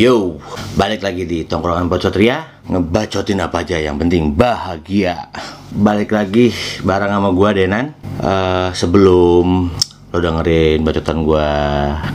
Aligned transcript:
Yo, 0.00 0.40
balik 0.80 1.04
lagi 1.04 1.28
di 1.28 1.44
tongkrongan 1.44 1.84
bacot 1.84 2.16
Ria. 2.16 2.64
Ngebacotin 2.72 3.36
apa 3.36 3.60
aja 3.60 3.76
yang 3.76 4.00
penting 4.00 4.32
bahagia. 4.32 5.28
Balik 5.76 6.16
lagi 6.16 6.56
bareng 6.80 7.12
sama 7.12 7.28
gua 7.36 7.52
Denan. 7.52 7.92
Eh, 8.16 8.72
Sebelum 8.72 9.68
lo 10.08 10.16
dengerin 10.16 10.80
bacotan 10.80 11.20
gua 11.20 11.44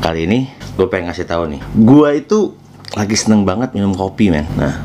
kali 0.02 0.26
ini 0.26 0.50
Gue 0.74 0.90
pengen 0.90 1.14
ngasih 1.14 1.30
tahu 1.30 1.46
nih. 1.46 1.62
Gua 1.78 2.18
itu 2.18 2.58
lagi 2.98 3.14
seneng 3.14 3.46
banget 3.46 3.78
minum 3.78 3.94
kopi 3.94 4.34
men. 4.34 4.50
Nah. 4.58 4.82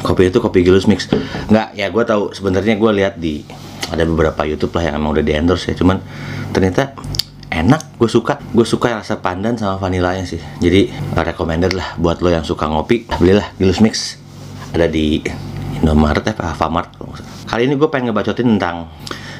Kopi 0.00 0.32
itu 0.32 0.40
kopi 0.40 0.64
Gilus 0.64 0.88
Mix. 0.88 1.12
Nggak 1.52 1.76
ya 1.76 1.92
gue 1.92 2.04
tahu 2.08 2.32
sebenarnya 2.32 2.80
gue 2.80 2.90
lihat 3.04 3.20
di 3.20 3.44
ada 3.92 4.08
beberapa 4.08 4.48
YouTube 4.48 4.72
lah 4.80 4.88
yang 4.88 4.94
emang 4.96 5.12
udah 5.12 5.24
di 5.28 5.36
endorse 5.36 5.68
ya. 5.68 5.76
Cuman 5.76 6.00
ternyata 6.56 6.96
enak 7.56 7.96
gue 7.96 8.10
suka. 8.10 8.36
Gue 8.52 8.66
suka 8.68 9.00
rasa 9.00 9.20
pandan 9.20 9.56
sama 9.56 9.80
vanilanya 9.80 10.28
sih. 10.28 10.40
Jadi 10.60 10.92
recommended 11.16 11.72
lah 11.72 11.96
buat 11.96 12.20
lo 12.20 12.28
yang 12.28 12.44
suka 12.44 12.68
ngopi. 12.68 13.08
Belilah 13.16 13.56
Gilus 13.56 13.80
Mix. 13.80 14.20
Ada 14.76 14.90
di 14.90 15.24
Indomaret 15.80 16.36
Alfamart 16.36 16.96
kalau 16.96 17.12
nggak 17.12 17.20
salah. 17.20 17.34
kali 17.46 17.62
ini 17.68 17.74
gue 17.78 17.88
pengen 17.88 18.10
ngebacotin 18.10 18.48
tentang 18.56 18.90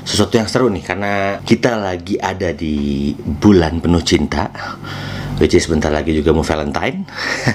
sesuatu 0.06 0.38
yang 0.38 0.46
seru 0.46 0.70
nih 0.70 0.84
karena 0.86 1.42
kita 1.42 1.74
lagi 1.74 2.14
ada 2.20 2.54
di 2.54 3.10
bulan 3.18 3.82
penuh 3.82 3.98
cinta 4.06 4.46
which 5.42 5.58
is 5.58 5.66
sebentar 5.66 5.90
lagi 5.90 6.14
juga 6.14 6.32
mau 6.32 6.46
Valentine. 6.46 7.02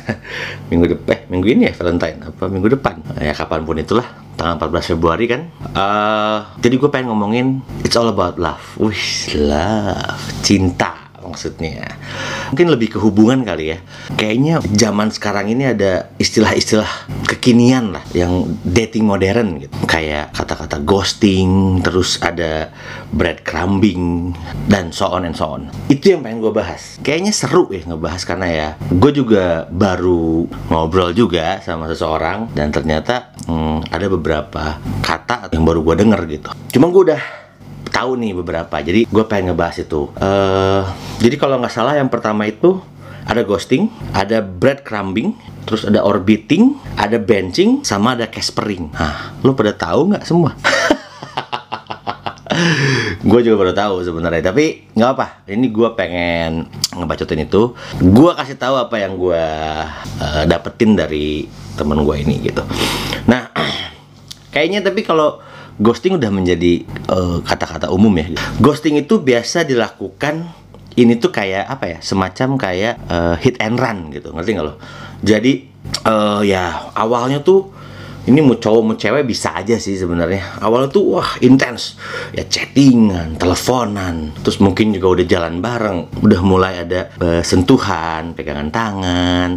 Minggu 0.69 0.85
depan 0.91 1.07
eh, 1.13 1.19
minggu 1.31 1.47
ini 1.47 1.61
ya 1.69 1.73
Valentine 1.73 2.17
apa 2.27 2.43
minggu 2.51 2.67
depan? 2.77 2.95
Ya 3.17 3.33
kapan 3.33 3.63
pun 3.63 3.77
itulah 3.79 4.05
tanggal 4.37 4.69
14 4.69 4.95
Februari 4.95 5.25
kan? 5.25 5.41
Eh, 5.71 6.39
jadi 6.61 6.75
gue 6.77 6.89
pengen 6.93 7.11
ngomongin 7.11 7.47
it's 7.81 7.97
all 7.97 8.11
about 8.11 8.37
love. 8.37 8.61
Wih 8.77 9.35
love 9.35 10.21
cinta 10.45 11.00
maksudnya. 11.31 11.95
Mungkin 12.51 12.67
lebih 12.67 12.93
ke 12.93 12.97
hubungan 12.99 13.47
kali 13.47 13.71
ya. 13.71 13.79
Kayaknya 14.19 14.59
zaman 14.75 15.07
sekarang 15.09 15.47
ini 15.47 15.71
ada 15.71 16.11
istilah-istilah 16.19 17.07
kekinian 17.31 17.95
lah 17.95 18.03
yang 18.11 18.45
dating 18.67 19.07
modern 19.07 19.63
gitu. 19.63 19.73
Kayak 19.87 20.35
kata-kata 20.35 20.83
ghosting 20.83 21.79
terus 21.79 22.19
ada 22.19 22.69
breadcrumbing 23.15 24.35
dan 24.67 24.91
so 24.91 25.07
on 25.07 25.23
and 25.23 25.39
so 25.39 25.55
on. 25.55 25.71
Itu 25.87 26.11
yang 26.13 26.21
pengen 26.27 26.43
gue 26.43 26.53
bahas. 26.53 26.99
Kayaknya 26.99 27.31
seru 27.31 27.71
ya 27.71 27.87
ngebahas 27.87 28.21
karena 28.27 28.47
ya 28.51 28.67
gue 28.91 29.11
juga 29.15 29.65
baru 29.71 30.45
ngobrol 30.67 31.15
juga 31.15 31.63
sama 31.63 31.87
seseorang 31.87 32.51
dan 32.51 32.69
ternyata 32.75 33.31
hmm, 33.47 33.87
ada 33.87 34.07
beberapa 34.11 34.77
kata 34.99 35.49
yang 35.55 35.63
baru 35.63 35.79
gue 35.81 35.95
denger 36.03 36.21
gitu. 36.27 36.49
Cuma 36.75 36.91
gue 36.91 37.11
udah 37.11 37.40
tahu 37.91 38.17
nih 38.17 38.31
beberapa. 38.33 38.75
Jadi 38.79 39.05
gue 39.05 39.23
pengen 39.27 39.53
ngebahas 39.53 39.83
itu. 39.83 40.09
eh 40.17 40.83
jadi 41.21 41.35
kalau 41.37 41.59
nggak 41.61 41.73
salah 41.73 41.99
yang 41.99 42.07
pertama 42.09 42.47
itu 42.47 42.79
ada 43.27 43.45
ghosting, 43.45 43.91
ada 44.15 44.41
breadcrumbing, 44.41 45.37
terus 45.69 45.85
ada 45.85 46.01
orbiting, 46.01 46.79
ada 46.97 47.21
benching, 47.21 47.85
sama 47.85 48.17
ada 48.17 48.25
caspering. 48.25 48.89
Nah, 48.97 49.37
lu 49.45 49.53
pada 49.53 49.75
tahu 49.77 50.09
nggak 50.15 50.25
semua? 50.25 50.57
gue 53.21 53.39
juga 53.45 53.55
baru 53.57 53.73
tahu 53.73 53.95
sebenarnya 54.05 54.51
tapi 54.51 54.91
nggak 54.93 55.09
apa 55.17 55.25
ini 55.49 55.71
gue 55.71 55.89
pengen 55.95 56.67
ngebacotin 56.93 57.47
itu 57.47 57.73
gue 57.97 58.31
kasih 58.37 58.57
tahu 58.59 58.75
apa 58.77 58.95
yang 58.99 59.15
gue 59.17 59.45
eh, 60.19 60.43
dapetin 60.45 60.93
dari 60.93 61.47
temen 61.79 62.03
gue 62.03 62.15
ini 62.21 62.43
gitu 62.43 62.63
nah 63.25 63.49
kayaknya 64.53 64.83
tapi 64.83 65.01
kalau 65.05 65.39
ghosting 65.79 66.17
udah 66.17 66.31
menjadi 66.33 66.83
eh, 66.87 67.37
kata-kata 67.45 67.93
umum 67.93 68.11
ya. 68.17 68.33
Ghosting 68.59 68.99
itu 68.99 69.21
biasa 69.21 69.63
dilakukan 69.63 70.49
ini 70.99 71.15
tuh 71.15 71.31
kayak 71.31 71.71
apa 71.71 71.85
ya 71.87 71.97
semacam 72.03 72.59
kayak 72.59 72.95
eh, 73.07 73.35
hit 73.39 73.55
and 73.61 73.79
run 73.79 74.11
gitu. 74.11 74.33
Ngerti 74.35 74.57
nggak 74.57 74.67
lo? 74.67 74.75
Jadi 75.23 75.53
eh, 76.07 76.41
ya 76.49 76.91
awalnya 76.97 77.39
tuh 77.45 77.80
ini 78.21 78.37
mau 78.37 78.53
cowok 78.53 78.81
mau 78.85 78.93
cewek 78.93 79.25
bisa 79.25 79.57
aja 79.57 79.81
sih 79.81 79.97
sebenarnya. 79.97 80.61
Awalnya 80.61 80.93
tuh 80.93 81.17
wah 81.17 81.31
intens 81.41 81.97
ya 82.37 82.45
chattingan 82.45 83.41
teleponan. 83.41 84.37
Terus 84.45 84.61
mungkin 84.61 84.93
juga 84.93 85.17
udah 85.17 85.25
jalan 85.25 85.57
bareng. 85.57 85.99
Udah 86.21 86.41
mulai 86.45 86.85
ada 86.85 87.09
eh, 87.17 87.41
sentuhan 87.41 88.37
pegangan 88.37 88.69
tangan 88.69 89.49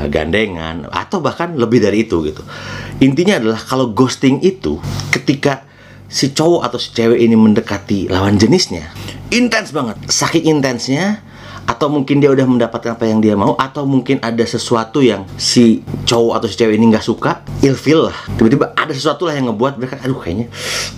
eh, 0.00 0.06
gandengan 0.08 0.88
atau 0.88 1.20
bahkan 1.20 1.52
lebih 1.60 1.84
dari 1.84 2.08
itu 2.08 2.24
gitu. 2.24 2.40
Intinya 3.04 3.36
adalah 3.36 3.60
kalau 3.60 3.92
ghosting 3.92 4.40
itu 4.40 4.80
ketika 5.12 5.68
si 6.08 6.32
cowok 6.32 6.62
atau 6.64 6.78
si 6.80 6.96
cewek 6.96 7.20
ini 7.20 7.36
mendekati 7.36 8.08
lawan 8.08 8.40
jenisnya 8.40 8.88
intens 9.28 9.76
banget. 9.76 10.00
Saking 10.08 10.56
intensnya 10.56 11.20
atau 11.66 11.90
mungkin 11.90 12.22
dia 12.22 12.30
udah 12.30 12.46
mendapatkan 12.46 12.94
apa 12.94 13.10
yang 13.10 13.18
dia 13.18 13.34
mau 13.34 13.58
atau 13.58 13.82
mungkin 13.82 14.22
ada 14.22 14.46
sesuatu 14.46 15.02
yang 15.02 15.26
si 15.34 15.82
cowok 16.06 16.32
atau 16.38 16.46
si 16.46 16.54
cewek 16.54 16.78
ini 16.78 16.94
nggak 16.94 17.02
suka 17.02 17.42
ilfil 17.60 18.06
lah. 18.06 18.16
Tiba-tiba 18.38 18.70
ada 18.78 18.94
sesuatu 18.94 19.26
lah 19.26 19.34
yang 19.34 19.50
ngebuat 19.50 19.82
mereka 19.82 19.98
aduh 19.98 20.22
kayaknya 20.22 20.46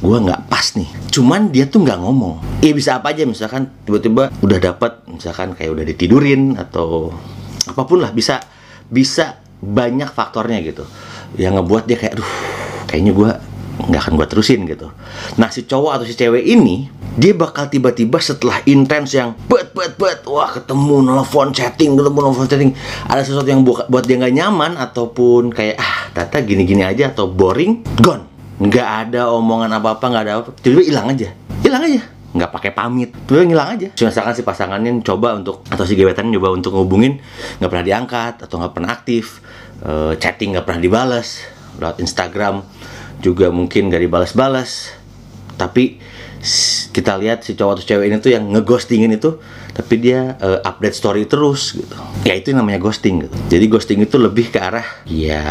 gua 0.05 0.21
nggak 0.21 0.41
pas 0.53 0.77
nih. 0.77 0.89
Cuman 1.09 1.49
dia 1.49 1.65
tuh 1.65 1.83
nggak 1.83 1.99
ngomong. 2.05 2.61
Ya 2.61 2.77
bisa 2.77 3.01
apa 3.01 3.17
aja 3.17 3.25
misalkan 3.25 3.73
tiba-tiba 3.89 4.29
udah 4.45 4.59
dapat 4.61 5.03
misalkan 5.09 5.57
kayak 5.57 5.73
udah 5.73 5.85
ditidurin 5.89 6.61
atau 6.61 7.17
apa 7.65 7.83
pun 7.89 8.05
lah 8.05 8.13
bisa 8.13 8.45
bisa 8.93 9.41
banyak 9.65 10.13
faktornya 10.13 10.61
gitu. 10.61 10.85
Yang 11.41 11.65
ngebuat 11.65 11.83
dia 11.89 11.97
kayak 11.97 12.13
aduh 12.21 12.31
kayaknya 12.85 13.13
gua 13.17 13.31
nggak 13.79 14.01
akan 14.05 14.13
gue 14.19 14.27
terusin 14.27 14.61
gitu. 14.67 14.91
Nah 15.39 15.49
si 15.55 15.63
cowok 15.63 15.91
atau 15.97 16.05
si 16.05 16.19
cewek 16.19 16.43
ini 16.43 16.91
dia 17.19 17.35
bakal 17.35 17.67
tiba-tiba 17.67 18.23
setelah 18.23 18.63
intens 18.63 19.11
yang 19.11 19.35
bet 19.51 19.75
bet 19.75 19.99
bet 19.99 20.23
wah 20.31 20.47
ketemu 20.55 21.03
nelfon 21.03 21.51
chatting 21.51 21.99
ketemu 21.99 22.19
nelfon 22.31 22.47
chatting. 22.47 22.73
Ada 23.11 23.27
sesuatu 23.27 23.51
yang 23.51 23.67
buat, 23.67 23.91
buat 23.91 24.07
dia 24.07 24.23
nggak 24.23 24.35
nyaman 24.39 24.79
ataupun 24.79 25.51
kayak 25.51 25.83
ah 25.83 26.07
tata 26.15 26.39
gini-gini 26.47 26.87
aja 26.87 27.11
atau 27.11 27.27
boring 27.27 27.83
gone. 27.99 28.23
Nggak 28.63 28.89
ada 29.11 29.35
omongan 29.35 29.75
apa-apa 29.83 30.05
nggak 30.07 30.23
ada 30.23 30.33
apa 30.47 30.51
tiba-tiba 30.63 30.95
hilang 30.95 31.07
aja. 31.11 31.29
Hilang 31.67 31.83
aja. 31.83 32.01
Nggak 32.39 32.51
pakai 32.55 32.71
pamit. 32.71 33.11
Tiba 33.27 33.43
ngilang 33.43 33.69
aja. 33.75 33.89
Misalkan 33.99 34.35
si 34.39 34.43
pasangannya 34.47 35.03
coba 35.03 35.35
untuk 35.35 35.67
atau 35.67 35.83
si 35.83 35.99
gebetan 35.99 36.31
coba 36.31 36.55
untuk 36.55 36.71
ngubungin 36.79 37.19
nggak 37.59 37.67
pernah 37.67 37.87
diangkat 37.87 38.47
atau 38.47 38.63
nggak 38.63 38.73
pernah 38.79 38.91
aktif 38.95 39.43
eh, 39.83 40.15
chatting 40.23 40.55
nggak 40.55 40.63
pernah 40.63 40.83
dibalas 40.87 41.59
lewat 41.83 41.99
Instagram 42.03 42.63
juga 43.19 43.51
mungkin 43.51 43.91
gak 43.91 44.03
dibalas-balas 44.03 44.95
tapi 45.59 45.99
kita 46.95 47.19
lihat 47.19 47.43
si 47.43 47.59
cowok 47.59 47.79
atau 47.79 47.85
cewek 47.85 48.07
ini 48.11 48.17
tuh 48.23 48.31
yang 48.35 48.47
ngeghostingin 48.51 49.11
itu 49.15 49.39
tapi 49.75 49.95
dia 50.03 50.35
eh, 50.39 50.59
update 50.63 50.97
story 50.97 51.23
terus 51.31 51.79
gitu. 51.79 51.95
Ya 52.27 52.35
itu 52.35 52.51
yang 52.51 52.67
namanya 52.67 52.83
ghosting 52.83 53.27
gitu. 53.27 53.37
Jadi 53.47 53.65
ghosting 53.71 53.99
itu 54.03 54.17
lebih 54.19 54.51
ke 54.51 54.59
arah 54.59 54.87
ya 55.07 55.43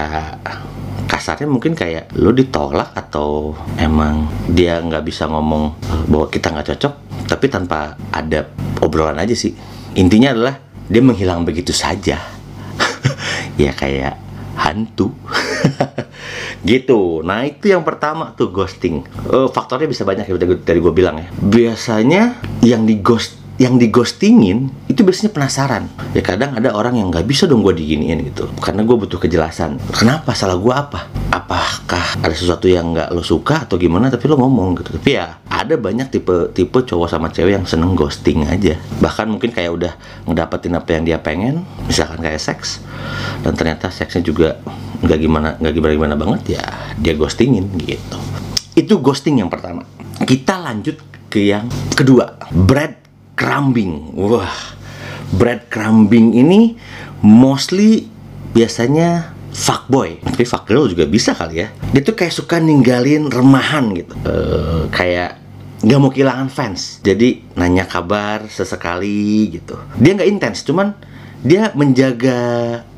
kasarnya 1.08 1.48
mungkin 1.48 1.72
kayak 1.72 2.12
lo 2.20 2.36
ditolak 2.36 2.92
atau 2.92 3.56
emang 3.80 4.28
dia 4.52 4.84
nggak 4.84 5.08
bisa 5.08 5.32
ngomong 5.32 5.76
eh, 5.88 6.04
bahwa 6.12 6.28
kita 6.28 6.52
nggak 6.52 6.68
cocok? 6.76 6.94
Tapi 7.28 7.46
tanpa 7.48 7.96
ada 8.12 8.48
obrolan 8.84 9.20
aja 9.20 9.36
sih. 9.36 9.56
Intinya 9.96 10.36
adalah 10.36 10.60
dia 10.88 11.04
menghilang 11.04 11.48
begitu 11.48 11.72
saja. 11.72 12.20
Ya 13.58 13.74
kayak 13.74 14.22
hantu 14.54 15.10
gitu. 16.68 17.24
Nah 17.24 17.48
itu 17.48 17.72
yang 17.72 17.88
pertama 17.88 18.36
tuh 18.36 18.52
ghosting. 18.52 19.08
Eh, 19.32 19.48
faktornya 19.48 19.88
bisa 19.88 20.04
banyak 20.04 20.28
ya 20.28 20.36
dari 20.60 20.80
gue 20.84 20.94
bilang 20.94 21.16
ya. 21.16 21.28
Biasanya 21.40 22.44
yang 22.60 22.84
di 22.84 23.00
ghost 23.00 23.37
yang 23.58 23.82
di 23.82 23.90
ghostingin 23.90 24.70
itu 24.86 25.02
biasanya 25.02 25.34
penasaran. 25.34 25.84
Ya 26.14 26.22
kadang 26.22 26.54
ada 26.54 26.78
orang 26.78 26.98
yang 27.02 27.10
nggak 27.10 27.26
bisa 27.26 27.50
dong 27.50 27.66
gue 27.66 27.74
diginiin 27.74 28.22
gitu 28.30 28.46
karena 28.62 28.86
gue 28.86 28.96
butuh 28.96 29.18
kejelasan. 29.18 29.82
Kenapa? 29.94 30.38
Salah 30.38 30.58
gue 30.62 30.74
apa? 30.74 31.10
Apakah 31.34 32.22
ada 32.22 32.36
sesuatu 32.38 32.70
yang 32.70 32.94
nggak 32.94 33.10
lo 33.10 33.26
suka 33.26 33.66
atau 33.66 33.82
gimana 33.82 34.14
tapi 34.14 34.30
lo 34.30 34.38
ngomong 34.38 34.78
gitu? 34.78 35.02
Tapi 35.02 35.10
ya 35.10 35.42
ada 35.50 35.74
banyak 35.74 36.14
tipe 36.14 36.54
tipe 36.54 36.86
cowok 36.86 37.10
sama 37.10 37.34
cewek 37.34 37.58
yang 37.58 37.66
seneng 37.66 37.98
ghosting 37.98 38.46
aja. 38.46 38.78
Bahkan 39.02 39.26
mungkin 39.26 39.50
kayak 39.50 39.72
udah 39.74 39.94
ngedapetin 40.30 40.78
apa 40.78 40.90
yang 40.94 41.04
dia 41.04 41.18
pengen 41.18 41.66
misalkan 41.90 42.22
kayak 42.22 42.40
seks 42.40 42.86
dan 43.42 43.58
ternyata 43.58 43.90
seksnya 43.90 44.22
juga 44.22 44.62
nggak 45.02 45.18
gimana 45.18 45.50
nggak 45.58 45.74
gimana 45.74 45.94
gimana 45.94 46.16
banget 46.18 46.62
ya 46.62 46.64
dia 47.02 47.18
ghostingin 47.18 47.74
gitu. 47.82 48.18
Itu 48.78 49.02
ghosting 49.02 49.42
yang 49.42 49.50
pertama. 49.50 49.82
Kita 50.22 50.62
lanjut 50.62 51.02
ke 51.34 51.42
yang 51.42 51.66
kedua. 51.98 52.38
Bread 52.54 53.07
crumbing 53.38 54.18
wah 54.18 54.52
bread 55.38 55.70
crumbing 55.70 56.34
ini 56.34 56.74
mostly 57.22 58.10
biasanya 58.52 59.38
fuckboy. 59.58 60.22
Tapi 60.22 60.44
fuckgirl 60.46 60.94
juga 60.94 61.10
bisa 61.10 61.34
kali 61.34 61.66
ya. 61.66 61.68
Dia 61.94 62.02
tuh 62.06 62.14
kayak 62.14 62.34
suka 62.34 62.62
ninggalin 62.62 63.28
remahan 63.28 63.94
gitu. 63.98 64.14
Eh, 64.22 64.84
kayak 64.94 65.42
nggak 65.82 66.00
mau 66.00 66.12
kehilangan 66.14 66.50
fans. 66.54 67.02
Jadi 67.02 67.58
nanya 67.58 67.90
kabar 67.90 68.46
sesekali 68.50 69.58
gitu. 69.58 69.78
Dia 69.98 70.14
nggak 70.14 70.30
intens 70.30 70.62
cuman 70.62 70.94
dia 71.42 71.74
menjaga 71.74 72.40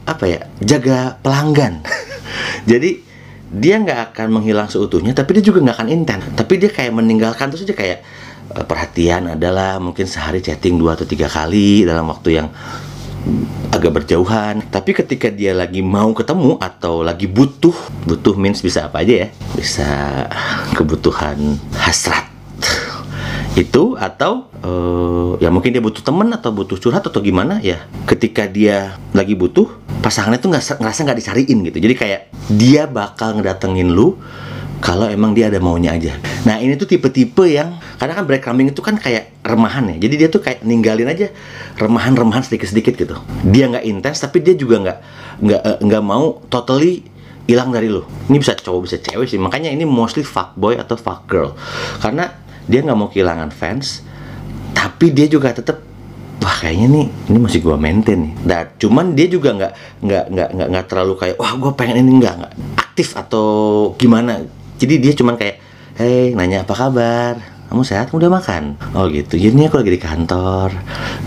apa 0.04 0.26
ya 0.28 0.42
jaga 0.60 1.16
pelanggan. 1.24 1.84
Jadi 2.72 3.08
dia 3.50 3.82
nggak 3.82 4.14
akan 4.14 4.28
menghilang 4.30 4.70
seutuhnya 4.70 5.18
tapi 5.18 5.42
dia 5.42 5.50
juga 5.50 5.66
nggak 5.66 5.82
akan 5.82 5.90
intens 5.90 6.22
tapi 6.38 6.62
dia 6.62 6.70
kayak 6.70 6.94
meninggalkan 6.94 7.50
terus 7.50 7.66
dia 7.66 7.74
kayak 7.74 8.06
perhatian 8.66 9.38
adalah 9.38 9.78
mungkin 9.78 10.10
sehari 10.10 10.42
chatting 10.42 10.78
dua 10.78 10.98
atau 10.98 11.06
tiga 11.06 11.30
kali 11.30 11.86
dalam 11.86 12.10
waktu 12.10 12.42
yang 12.42 12.48
agak 13.70 14.02
berjauhan. 14.02 14.66
Tapi 14.72 14.96
ketika 14.96 15.30
dia 15.30 15.54
lagi 15.54 15.84
mau 15.86 16.10
ketemu 16.16 16.58
atau 16.58 17.06
lagi 17.06 17.30
butuh, 17.30 17.76
butuh 18.08 18.34
means 18.36 18.64
bisa 18.64 18.90
apa 18.90 19.06
aja 19.06 19.26
ya? 19.26 19.28
Bisa 19.54 19.88
kebutuhan 20.74 21.60
hasrat 21.78 22.30
itu 23.58 23.98
atau 24.00 24.48
uh, 24.64 25.36
ya 25.42 25.52
mungkin 25.52 25.76
dia 25.76 25.84
butuh 25.84 26.00
temen 26.00 26.32
atau 26.32 26.54
butuh 26.54 26.80
curhat 26.80 27.04
atau 27.04 27.20
gimana 27.20 27.60
ya 27.60 27.82
ketika 28.08 28.48
dia 28.48 28.96
lagi 29.12 29.36
butuh 29.36 29.68
pasangannya 30.00 30.40
tuh 30.40 30.54
ngerasa 30.54 31.00
nggak 31.04 31.20
dicariin 31.20 31.58
gitu 31.68 31.78
jadi 31.82 31.96
kayak 31.98 32.22
dia 32.54 32.88
bakal 32.88 33.36
ngedatengin 33.36 33.92
lu 33.92 34.16
kalau 34.90 35.06
emang 35.06 35.38
dia 35.38 35.54
ada 35.54 35.62
maunya 35.62 35.94
aja. 35.94 36.18
Nah 36.50 36.58
ini 36.58 36.74
tuh 36.74 36.90
tipe-tipe 36.90 37.46
yang 37.46 37.78
karena 38.02 38.18
kan 38.18 38.26
breadcrumbing 38.26 38.74
itu 38.74 38.82
kan 38.82 38.98
kayak 38.98 39.38
remahan 39.46 39.86
ya. 39.94 40.10
Jadi 40.10 40.16
dia 40.18 40.28
tuh 40.34 40.42
kayak 40.42 40.66
ninggalin 40.66 41.06
aja 41.06 41.30
remahan-remahan 41.78 42.42
sedikit-sedikit 42.42 42.98
gitu. 42.98 43.14
Dia 43.46 43.70
nggak 43.70 43.86
intens 43.86 44.18
tapi 44.18 44.42
dia 44.42 44.58
juga 44.58 44.82
nggak 44.82 44.98
nggak 45.46 45.62
eh, 45.62 45.78
nggak 45.86 46.02
mau 46.02 46.42
totally 46.50 47.06
hilang 47.46 47.70
dari 47.70 47.86
lo. 47.86 48.10
Ini 48.34 48.42
bisa 48.42 48.58
cowok 48.58 48.90
bisa 48.90 48.98
cewek 48.98 49.30
sih. 49.30 49.38
Makanya 49.38 49.70
ini 49.70 49.86
mostly 49.86 50.26
fuck 50.26 50.58
boy 50.58 50.74
atau 50.74 50.98
fuck 50.98 51.30
girl. 51.30 51.54
Karena 52.02 52.26
dia 52.66 52.82
nggak 52.82 52.98
mau 52.98 53.14
kehilangan 53.14 53.54
fans, 53.54 54.02
tapi 54.74 55.14
dia 55.14 55.30
juga 55.30 55.54
tetap 55.54 55.86
wah 56.42 56.56
kayaknya 56.66 56.90
nih 56.90 57.08
ini 57.30 57.38
masih 57.38 57.62
gua 57.62 57.78
maintain 57.78 58.26
nih. 58.26 58.34
Dan 58.42 58.66
cuman 58.82 59.14
dia 59.14 59.30
juga 59.30 59.54
nggak 59.54 60.02
nggak 60.02 60.26
nggak 60.34 60.50
nggak 60.74 60.86
terlalu 60.90 61.14
kayak 61.14 61.38
wah 61.38 61.54
gua 61.62 61.78
pengen 61.78 62.02
ini 62.02 62.18
nggak 62.18 62.36
nggak 62.42 62.54
aktif 62.82 63.14
atau 63.14 63.48
gimana 63.94 64.58
jadi 64.80 64.96
dia 64.96 65.12
cuman 65.12 65.36
kayak 65.36 65.60
hei 66.00 66.32
nanya 66.32 66.64
apa 66.64 66.72
kabar? 66.72 67.60
Kamu 67.70 67.86
sehat? 67.86 68.10
Udah 68.10 68.34
makan? 68.34 68.82
Oh 68.98 69.06
gitu. 69.12 69.38
Jadi 69.38 69.54
aku 69.54 69.78
lagi 69.78 69.94
di 69.94 70.02
kantor. 70.02 70.74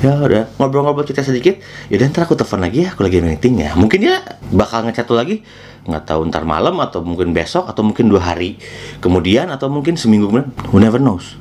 Ya 0.02 0.19
udah 0.19 0.50
ngobrol-ngobrol 0.58 1.06
cerita 1.06 1.22
sedikit. 1.22 1.62
Ya 1.87 2.02
udah 2.02 2.10
ntar 2.10 2.26
aku 2.26 2.34
telepon 2.34 2.66
lagi 2.66 2.82
ya. 2.82 2.99
Aku 2.99 3.06
lagi 3.06 3.22
meeting 3.22 3.62
ya. 3.62 3.78
Mungkin 3.78 4.02
dia 4.02 4.19
bakal 4.50 4.82
ngechat 4.82 5.06
lagi. 5.14 5.46
Nggak 5.87 6.02
tahu 6.02 6.26
ntar 6.32 6.43
malam 6.43 6.82
atau 6.82 7.06
mungkin 7.06 7.31
besok 7.31 7.70
atau 7.70 7.87
mungkin 7.87 8.10
dua 8.10 8.34
hari 8.34 8.58
kemudian 8.99 9.55
atau 9.55 9.70
mungkin 9.70 9.94
seminggu 9.94 10.26
kemudian. 10.26 10.50
Who 10.75 10.82
never 10.82 10.98
knows. 10.98 11.38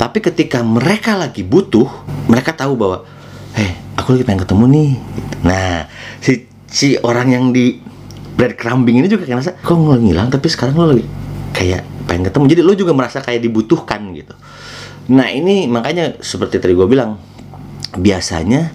Tapi 0.00 0.24
ketika 0.24 0.64
mereka 0.64 1.20
lagi 1.20 1.44
butuh 1.44 1.90
mereka 2.24 2.56
tahu 2.56 2.72
bahwa 2.72 3.04
hei 3.52 3.76
aku 4.00 4.16
lagi 4.16 4.24
pengen 4.24 4.48
ketemu 4.48 4.64
nih. 4.72 4.90
Nah 5.44 5.92
si 6.24 6.48
si 6.72 6.96
orang 7.04 7.28
yang 7.28 7.44
di 7.52 7.84
breadcrumbing 8.32 9.04
ini 9.04 9.12
juga 9.12 9.28
kayak 9.28 9.44
ngerasa 9.44 9.52
kok 9.60 9.76
ngilang? 9.76 10.32
Tapi 10.32 10.46
sekarang 10.48 10.72
lo 10.80 10.88
lagi 10.96 11.04
kayak 11.62 11.86
pengen 12.10 12.26
ketemu. 12.26 12.44
Jadi 12.50 12.60
lo 12.66 12.72
juga 12.74 12.90
merasa 12.90 13.22
kayak 13.22 13.38
dibutuhkan 13.38 14.10
gitu. 14.18 14.34
Nah 15.14 15.30
ini 15.30 15.70
makanya 15.70 16.18
seperti 16.18 16.58
tadi 16.58 16.74
gue 16.74 16.90
bilang 16.90 17.14
biasanya 17.94 18.74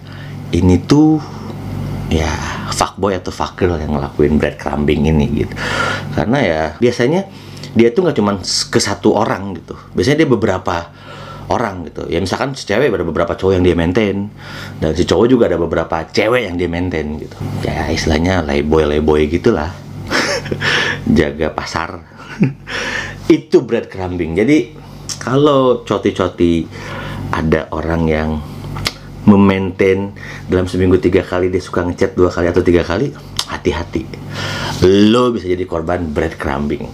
ini 0.56 0.80
tuh 0.88 1.20
ya 2.08 2.32
fuckboy 2.72 3.20
atau 3.20 3.36
fuckgirl 3.36 3.76
yang 3.76 4.00
ngelakuin 4.00 4.40
breadcrumbing 4.40 5.12
ini 5.12 5.26
gitu. 5.44 5.54
Karena 6.16 6.40
ya 6.40 6.62
biasanya 6.80 7.28
dia 7.76 7.92
tuh 7.92 8.08
nggak 8.08 8.16
cuma 8.16 8.40
ke 8.48 8.80
satu 8.80 9.20
orang 9.20 9.60
gitu. 9.60 9.76
Biasanya 9.92 10.24
dia 10.24 10.30
beberapa 10.32 10.88
orang 11.52 11.92
gitu. 11.92 12.08
Ya 12.08 12.24
misalkan 12.24 12.56
si 12.56 12.64
cewek 12.64 12.88
ada 12.88 13.04
beberapa 13.04 13.36
cowok 13.36 13.60
yang 13.60 13.64
dia 13.68 13.76
maintain 13.76 14.32
dan 14.80 14.96
si 14.96 15.04
cowok 15.04 15.28
juga 15.28 15.52
ada 15.52 15.60
beberapa 15.60 16.08
cewek 16.08 16.48
yang 16.48 16.56
dia 16.56 16.72
maintain 16.72 17.20
gitu. 17.20 17.36
Ya 17.68 17.92
istilahnya 17.92 18.48
layboy 18.48 18.88
layboy 18.88 19.28
gitulah. 19.28 19.76
Jaga 21.20 21.52
pasar 21.52 22.17
itu 23.38 23.58
breadcrumbing 23.64 24.38
jadi 24.38 24.58
kalau 25.18 25.84
coti-coti 25.84 26.64
ada 27.34 27.68
orang 27.76 28.04
yang 28.08 28.30
memaintain 29.28 30.16
dalam 30.48 30.72
seminggu 30.72 30.96
tiga 31.04 31.20
kali 31.20 31.52
dia 31.52 31.60
suka 31.60 31.84
ngechat 31.84 32.16
dua 32.16 32.32
kali 32.32 32.48
atau 32.48 32.64
tiga 32.64 32.88
kali 32.88 33.12
hati-hati. 33.48 34.08
Lo 35.12 35.36
bisa 35.36 35.52
jadi 35.52 35.68
korban 35.68 36.16
breadcrumbing 36.16 36.88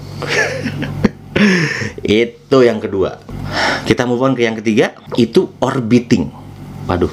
itu 2.26 2.58
yang 2.66 2.82
kedua. 2.82 3.22
Kita 3.86 4.10
move 4.10 4.26
on 4.26 4.34
ke 4.34 4.50
yang 4.50 4.58
ketiga 4.58 4.98
itu 5.14 5.54
orbiting. 5.62 6.34
Waduh, 6.84 7.12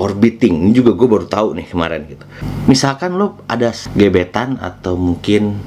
orbiting. 0.00 0.66
Ini 0.66 0.72
juga 0.72 0.96
gue 0.96 1.06
baru 1.06 1.26
tahu 1.28 1.60
nih 1.60 1.66
kemarin 1.68 2.08
gitu. 2.08 2.24
Misalkan 2.66 3.20
lo 3.20 3.44
ada 3.46 3.70
gebetan 3.94 4.56
atau 4.58 4.96
mungkin 4.96 5.60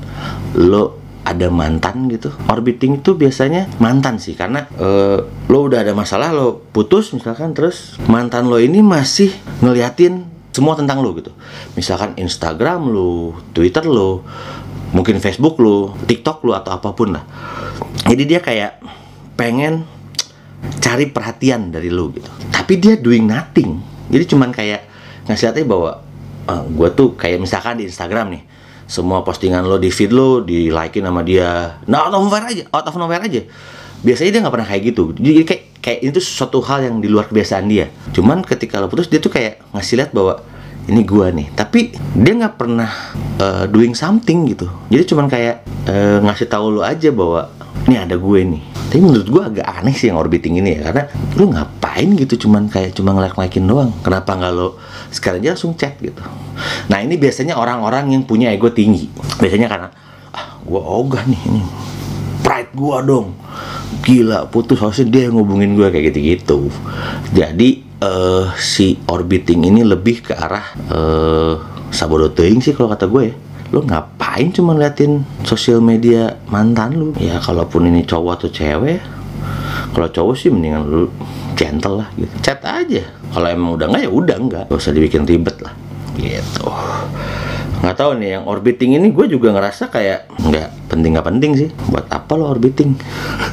lo 0.58 1.07
ada 1.28 1.52
mantan 1.52 2.08
gitu. 2.08 2.32
Orbiting 2.48 3.04
itu 3.04 3.20
biasanya 3.20 3.68
mantan 3.84 4.16
sih 4.16 4.40
karena 4.40 4.72
uh, 4.80 5.20
lo 5.52 5.60
udah 5.68 5.84
ada 5.84 5.92
masalah 5.92 6.32
lo 6.32 6.64
putus 6.72 7.12
misalkan 7.12 7.52
terus 7.52 8.00
mantan 8.08 8.48
lo 8.48 8.56
ini 8.56 8.80
masih 8.80 9.36
ngeliatin 9.60 10.24
semua 10.56 10.80
tentang 10.80 11.04
lo 11.04 11.12
gitu. 11.20 11.36
Misalkan 11.76 12.16
Instagram 12.16 12.90
lo, 12.90 13.36
Twitter 13.52 13.84
lo, 13.86 14.26
mungkin 14.96 15.20
Facebook 15.20 15.60
lo, 15.60 15.94
TikTok 16.08 16.48
lo 16.48 16.56
atau 16.56 16.72
apa 16.80 16.96
pun 16.96 17.14
lah. 17.14 17.24
Jadi 18.08 18.24
dia 18.24 18.40
kayak 18.42 18.82
pengen 19.38 19.86
cari 20.82 21.10
perhatian 21.10 21.70
dari 21.70 21.94
lo 21.94 22.10
gitu 22.12 22.30
tapi 22.50 22.82
dia 22.82 22.98
doing 22.98 23.30
nothing 23.30 23.78
jadi 24.10 24.24
cuman 24.26 24.50
kayak 24.50 24.82
ngasih 25.30 25.54
hati 25.54 25.62
bahwa 25.68 26.02
uh, 26.48 26.52
ah, 26.52 26.64
gue 26.66 26.90
tuh 26.96 27.14
kayak 27.14 27.44
misalkan 27.44 27.78
di 27.78 27.86
Instagram 27.86 28.34
nih 28.34 28.44
semua 28.88 29.22
postingan 29.22 29.68
lo 29.68 29.76
di 29.78 29.92
feed 29.92 30.16
lo 30.16 30.42
di 30.42 30.72
likein 30.72 31.06
sama 31.06 31.22
dia. 31.22 31.78
Nah 31.86 32.08
out 32.08 32.16
of 32.16 32.24
nowhere 32.26 32.48
aja 32.48 32.64
out 32.72 32.88
of 32.88 32.96
nowhere 32.96 33.22
aja. 33.22 33.44
Biasanya 34.02 34.30
dia 34.32 34.40
nggak 34.48 34.54
pernah 34.56 34.68
kayak 34.68 34.84
gitu. 34.96 35.04
Jadi 35.14 35.44
kayak 35.44 35.64
kayak 35.84 36.00
itu 36.08 36.20
suatu 36.24 36.64
hal 36.64 36.88
yang 36.88 37.04
di 37.04 37.12
luar 37.12 37.28
kebiasaan 37.28 37.68
dia. 37.68 37.92
Cuman 38.16 38.42
ketika 38.48 38.80
lo 38.80 38.88
putus 38.88 39.12
dia 39.12 39.20
tuh 39.20 39.30
kayak 39.30 39.60
ngasih 39.76 40.00
lihat 40.00 40.12
bahwa 40.16 40.40
ini 40.88 41.04
gua 41.04 41.30
nih. 41.36 41.52
Tapi 41.52 41.94
dia 42.16 42.34
nggak 42.34 42.56
pernah 42.56 42.90
uh, 43.44 43.66
doing 43.68 43.92
something 43.92 44.48
gitu. 44.48 44.72
Jadi 44.88 45.04
cuman 45.04 45.28
kayak 45.28 45.68
uh, 45.86 46.24
ngasih 46.24 46.48
tahu 46.48 46.80
lo 46.80 46.82
aja 46.88 47.12
bahwa 47.12 47.52
ini 47.88 47.96
ada 48.00 48.16
gue 48.20 48.40
nih. 48.44 48.64
Tapi 48.88 49.02
menurut 49.04 49.28
gue 49.28 49.44
agak 49.44 49.68
aneh 49.68 49.96
sih 49.96 50.08
yang 50.08 50.20
orbiting 50.20 50.60
ini 50.64 50.80
ya 50.80 50.92
karena 50.92 51.04
lu 51.36 51.52
ngapain 51.98 52.14
gitu 52.14 52.46
cuman 52.46 52.70
kayak 52.70 52.94
cuma 52.94 53.10
ngelak-ngelakin 53.18 53.66
doang. 53.66 53.92
Kenapa 54.06 54.38
nggak 54.38 54.54
lo? 54.54 54.78
Sekarang 55.10 55.42
aja 55.42 55.58
langsung 55.58 55.74
chat 55.74 55.98
gitu. 55.98 56.22
Nah 56.94 57.02
ini 57.02 57.18
biasanya 57.18 57.58
orang-orang 57.58 58.14
yang 58.14 58.22
punya 58.22 58.54
ego 58.54 58.70
tinggi. 58.70 59.10
Biasanya 59.42 59.66
karena 59.66 59.90
ah 60.30 60.62
gue 60.62 60.78
ogah 60.78 61.26
nih 61.26 61.42
ini. 61.50 61.62
Pride 62.46 62.72
gue 62.78 62.98
dong. 63.02 63.34
Gila 64.06 64.46
putus 64.54 64.78
harusnya 64.78 65.10
dia 65.10 65.22
yang 65.26 65.42
ngubungin 65.42 65.74
gue 65.74 65.90
kayak 65.90 66.14
gitu-gitu. 66.14 66.70
Jadi 67.34 67.82
uh, 68.06 68.54
si 68.62 69.02
orbiting 69.10 69.66
ini 69.66 69.82
lebih 69.82 70.22
ke 70.22 70.38
arah 70.38 70.78
uh, 70.94 71.54
sabodoting 71.90 72.62
sih 72.62 72.78
kalau 72.78 72.94
kata 72.94 73.10
gue 73.10 73.34
ya. 73.34 73.36
Lu 73.74 73.82
ngapain 73.82 74.54
cuma 74.54 74.78
liatin 74.78 75.26
sosial 75.42 75.82
media 75.82 76.38
mantan 76.46 76.94
lu? 76.94 77.08
Ya 77.18 77.42
kalaupun 77.42 77.90
ini 77.90 78.06
cowok 78.06 78.32
atau 78.38 78.50
cewek 78.54 79.18
kalau 79.98 80.08
cowok 80.14 80.36
sih 80.38 80.54
mendingan 80.54 80.86
lu 80.86 81.10
gentle 81.58 82.06
lah 82.06 82.10
gitu. 82.14 82.32
Chat 82.46 82.62
aja. 82.62 83.04
Kalau 83.34 83.48
emang 83.50 83.76
udah 83.76 83.90
nggak 83.90 84.02
ya 84.06 84.12
udah 84.14 84.38
nggak. 84.38 84.64
Gak 84.70 84.78
usah 84.78 84.94
dibikin 84.94 85.26
ribet 85.26 85.58
lah. 85.60 85.74
Gitu. 86.14 86.66
Nggak 87.82 87.98
tahu 87.98 88.12
nih 88.22 88.30
yang 88.38 88.44
orbiting 88.46 88.98
ini 88.98 89.10
gue 89.10 89.26
juga 89.26 89.54
ngerasa 89.54 89.90
kayak 89.90 90.30
nggak 90.38 90.70
penting 90.94 91.18
nggak 91.18 91.28
penting 91.28 91.52
sih. 91.58 91.70
Buat 91.90 92.08
apa 92.14 92.32
lo 92.38 92.48
orbiting? 92.48 92.94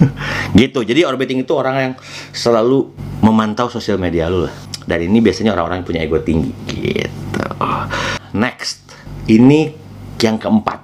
Gitu. 0.61 0.85
Jadi 0.85 1.01
orbiting 1.09 1.43
itu 1.43 1.53
orang 1.57 1.77
yang 1.81 1.93
selalu 2.31 2.93
memantau 3.25 3.73
sosial 3.73 3.97
media 3.97 4.29
lu 4.29 4.45
lah. 4.45 4.55
Dan 4.85 5.09
ini 5.09 5.25
biasanya 5.25 5.57
orang-orang 5.57 5.81
yang 5.81 5.89
punya 5.89 6.01
ego 6.05 6.21
tinggi. 6.21 6.53
Gitu. 6.69 7.45
Next. 8.37 8.85
Ini 9.25 9.73
yang 10.21 10.37
keempat, 10.37 10.84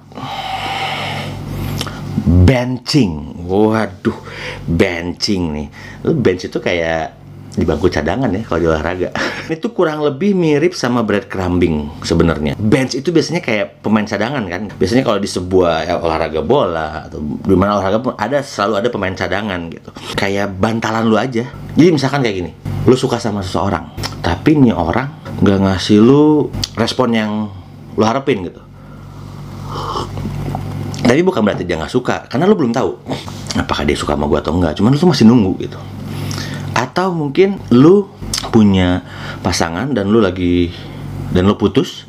benching. 2.51 3.47
Waduh, 3.47 4.19
benching 4.67 5.43
nih. 5.55 5.67
Lu 6.03 6.19
bench 6.19 6.51
itu 6.51 6.59
kayak 6.59 7.23
di 7.51 7.67
bangku 7.67 7.91
cadangan 7.91 8.31
ya 8.31 8.43
kalau 8.43 8.59
di 8.59 8.67
olahraga. 8.67 9.09
itu 9.55 9.71
kurang 9.71 10.03
lebih 10.03 10.35
mirip 10.35 10.75
sama 10.75 11.07
breadcrumbing 11.07 12.03
sebenarnya. 12.03 12.59
Bench 12.59 12.99
itu 12.99 13.15
biasanya 13.15 13.39
kayak 13.39 13.87
pemain 13.87 14.03
cadangan 14.03 14.43
kan. 14.51 14.63
Biasanya 14.75 15.07
kalau 15.07 15.23
di 15.23 15.31
sebuah 15.31 15.75
ya, 15.87 15.95
olahraga 16.03 16.43
bola 16.43 17.07
atau 17.07 17.23
di 17.23 17.55
mana 17.55 17.79
olahraga 17.79 18.03
pun 18.03 18.15
ada 18.19 18.43
selalu 18.43 18.83
ada 18.83 18.89
pemain 18.91 19.15
cadangan 19.15 19.61
gitu. 19.71 19.91
Kayak 20.19 20.51
bantalan 20.59 21.07
lu 21.07 21.15
aja. 21.15 21.47
Jadi 21.79 21.89
misalkan 21.95 22.27
kayak 22.27 22.35
gini, 22.35 22.51
lu 22.87 22.99
suka 22.99 23.23
sama 23.23 23.47
seseorang, 23.47 23.95
tapi 24.27 24.59
nih 24.59 24.75
orang 24.75 25.39
nggak 25.39 25.59
ngasih 25.63 26.03
lu 26.03 26.51
respon 26.75 27.15
yang 27.15 27.33
lu 27.95 28.05
harapin 28.07 28.43
gitu 28.47 28.70
tapi 31.01 31.21
bukan 31.25 31.41
berarti 31.41 31.65
dia 31.65 31.81
nggak 31.81 31.93
suka 31.93 32.29
karena 32.29 32.45
lo 32.45 32.55
belum 32.55 32.71
tahu 32.77 32.91
apakah 33.57 33.83
dia 33.83 33.97
suka 33.99 34.15
sama 34.15 34.31
gue 34.31 34.39
atau 34.39 34.53
enggak 34.55 34.79
cuman 34.79 34.95
lo 34.95 34.99
tuh 35.01 35.11
masih 35.11 35.27
nunggu 35.27 35.53
gitu. 35.65 35.79
Atau 36.77 37.13
mungkin 37.13 37.59
lo 37.75 38.15
punya 38.55 39.05
pasangan 39.45 39.93
dan 39.93 40.09
lo 40.09 40.23
lagi 40.23 40.71
dan 41.35 41.51
lo 41.51 41.59
putus 41.59 42.07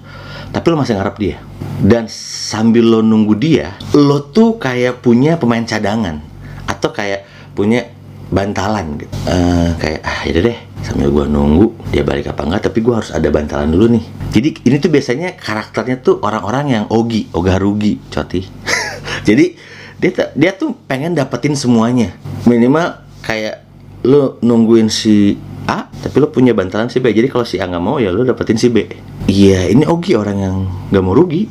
tapi 0.52 0.66
lo 0.70 0.78
masih 0.78 1.00
ngarep 1.00 1.16
dia. 1.18 1.38
Dan 1.82 2.06
sambil 2.12 2.86
lo 2.86 3.00
nunggu 3.02 3.34
dia 3.40 3.74
lo 3.98 4.22
tuh 4.30 4.62
kayak 4.62 5.02
punya 5.02 5.40
pemain 5.42 5.66
cadangan 5.66 6.22
atau 6.70 6.94
kayak 6.94 7.26
punya 7.58 7.90
bantalan 8.32 9.02
gitu. 9.02 9.12
Eh, 9.28 9.70
kayak 9.82 10.02
ah 10.06 10.20
yaudah 10.24 10.44
deh 10.52 10.60
sambil 10.82 11.14
gue 11.14 11.26
nunggu 11.30 11.94
dia 11.94 12.02
balik 12.02 12.32
apa 12.32 12.42
enggak 12.42 12.72
tapi 12.72 12.82
gue 12.82 12.94
harus 12.96 13.12
ada 13.12 13.28
bantalan 13.34 13.70
dulu 13.70 13.98
nih. 13.98 14.06
Jadi 14.32 14.50
ini 14.64 14.76
tuh 14.80 14.88
biasanya 14.94 15.36
karakternya 15.36 16.00
tuh 16.00 16.24
orang-orang 16.24 16.66
yang 16.70 16.84
ogi 16.88 17.28
ogah 17.36 17.60
rugi 17.60 18.00
coti 18.08 18.40
jadi 19.28 19.56
dia 20.02 20.12
dia 20.34 20.52
tuh 20.58 20.74
pengen 20.90 21.14
dapetin 21.14 21.54
semuanya. 21.54 22.14
Minimal 22.50 23.06
kayak 23.22 23.62
lu 24.02 24.42
nungguin 24.42 24.90
si 24.90 25.38
A 25.70 25.86
tapi 26.02 26.18
lu 26.18 26.28
punya 26.34 26.58
bantalan 26.58 26.90
si 26.90 26.98
B. 26.98 27.14
Jadi 27.14 27.30
kalau 27.30 27.46
si 27.46 27.62
A 27.62 27.70
nggak 27.70 27.84
mau 27.84 28.02
ya 28.02 28.10
lu 28.10 28.26
dapetin 28.26 28.58
si 28.58 28.74
B. 28.74 28.90
Iya 29.30 29.70
ini 29.70 29.86
ogi 29.86 30.18
orang 30.18 30.38
yang 30.42 30.58
nggak 30.90 31.04
mau 31.06 31.14
rugi. 31.14 31.46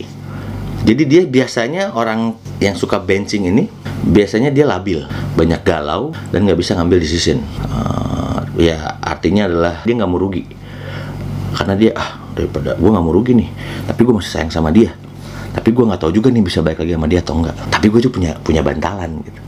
Jadi 0.81 1.03
dia 1.05 1.23
biasanya 1.29 1.93
orang 1.95 2.35
yang 2.59 2.73
suka 2.75 2.99
benching 2.99 3.47
ini 3.53 3.69
biasanya 4.01 4.49
dia 4.49 4.65
labil, 4.65 5.05
banyak 5.37 5.61
galau 5.61 6.11
dan 6.33 6.49
nggak 6.49 6.57
bisa 6.57 6.73
ngambil 6.73 6.99
decision. 6.99 7.39
Eh, 8.57 8.65
ya 8.73 8.97
artinya 9.05 9.45
adalah 9.45 9.85
dia 9.85 9.95
nggak 9.95 10.11
mau 10.11 10.17
rugi. 10.17 10.49
Karena 11.53 11.77
dia 11.77 11.93
ah 11.95 12.17
daripada 12.33 12.81
gue 12.81 12.91
nggak 12.91 13.05
mau 13.05 13.13
rugi 13.13 13.37
nih, 13.37 13.49
tapi 13.85 14.01
gue 14.09 14.15
masih 14.17 14.33
sayang 14.33 14.51
sama 14.51 14.73
dia. 14.73 14.97
Tapi 15.51 15.69
gue 15.75 15.85
nggak 15.85 16.01
tahu 16.01 16.13
juga 16.15 16.29
nih 16.31 16.43
bisa 16.47 16.63
balik 16.63 16.83
lagi 16.87 16.93
sama 16.95 17.07
dia 17.11 17.21
atau 17.21 17.35
enggak. 17.39 17.57
Tapi 17.71 17.87
gue 17.91 18.01
juga 18.03 18.13
punya 18.19 18.33
punya 18.39 18.63
bantalan 18.63 19.11
gitu. 19.27 19.41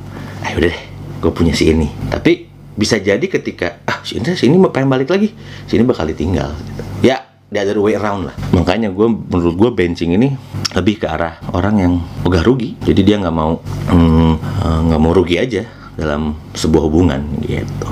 Ayo 0.43 0.57
deh, 0.59 0.77
gue 1.23 1.33
punya 1.33 1.55
si 1.55 1.71
ini. 1.71 1.89
Tapi 2.11 2.51
bisa 2.73 2.97
jadi 2.97 3.23
ketika 3.23 3.85
ah 3.85 4.01
si 4.01 4.17
ini 4.17 4.33
si 4.33 4.49
ini 4.49 4.57
pengen 4.73 4.89
balik 4.91 5.13
lagi, 5.13 5.31
si 5.69 5.79
ini 5.79 5.85
bakal 5.87 6.09
ditinggal. 6.09 6.51
Gitu. 6.51 6.83
Ya 7.07 7.23
the 7.53 7.61
other 7.61 7.79
way 7.79 7.95
around 7.95 8.33
lah. 8.33 8.37
Makanya 8.57 8.89
gue 8.91 9.07
menurut 9.07 9.55
gue 9.55 9.71
benching 9.77 10.17
ini 10.17 10.33
lebih 10.73 11.05
ke 11.05 11.07
arah 11.07 11.37
orang 11.53 11.75
yang 11.79 11.93
udah 12.25 12.41
rugi. 12.41 12.75
Jadi 12.81 13.01
dia 13.05 13.21
nggak 13.21 13.37
mau 13.37 13.61
mm, 13.93 14.33
eh, 14.41 14.81
nggak 14.89 15.01
mau 15.01 15.13
rugi 15.13 15.37
aja 15.37 15.63
dalam 15.95 16.33
sebuah 16.57 16.83
hubungan 16.89 17.21
gitu. 17.45 17.89